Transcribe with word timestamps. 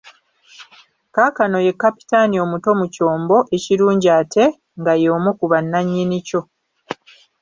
Kaakano 1.13 1.57
ye 1.65 1.73
Kapitaani 1.81 2.35
omuto 2.43 2.69
mu 2.79 2.85
kyombo 2.93 3.37
ekirungi 3.55 4.09
ate 4.19 4.45
nga 4.79 4.93
ye 5.01 5.07
omu 5.17 5.31
ku 5.39 5.45
banannyini 5.51 6.17
kyo. 6.27 6.41